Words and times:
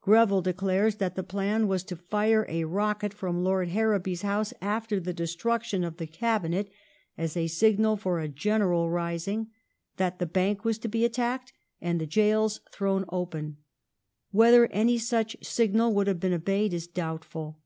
Greville 0.00 0.42
declares 0.42 0.96
that 0.96 1.14
the 1.14 1.22
plan 1.22 1.68
was 1.68 1.84
to 1.84 1.94
fire 1.94 2.44
a 2.48 2.64
rocket 2.64 3.14
from 3.14 3.44
Lord 3.44 3.68
Harrowby's 3.68 4.22
house 4.22 4.52
after 4.60 4.98
the 4.98 5.12
destruction 5.12 5.84
of 5.84 5.98
the 5.98 6.08
Cabinet, 6.08 6.72
as 7.16 7.36
a 7.36 7.46
signal 7.46 7.96
for 7.96 8.18
a 8.18 8.26
general 8.26 8.90
rising; 8.90 9.46
that 9.96 10.18
the 10.18 10.26
Bank 10.26 10.64
was 10.64 10.78
to 10.78 10.88
be 10.88 11.04
attacked, 11.04 11.52
and 11.80 12.00
the 12.00 12.04
gaols 12.06 12.58
thrown 12.72 13.04
open. 13.10 13.58
Whether 14.32 14.66
any 14.72 14.98
such 14.98 15.36
signal 15.44 15.94
would 15.94 16.08
have 16.08 16.18
been 16.18 16.34
obeyed 16.34 16.74
is 16.74 16.88
doubtful. 16.88 17.60